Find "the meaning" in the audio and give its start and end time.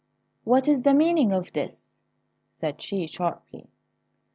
0.81-1.31